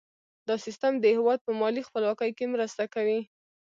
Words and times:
دا 0.47 0.55
سیستم 0.65 0.93
د 0.99 1.05
هیواد 1.15 1.39
په 1.43 1.51
مالي 1.59 1.81
خپلواکۍ 1.87 2.31
کې 2.37 2.51
مرسته 2.53 2.83
کوي. 2.93 3.19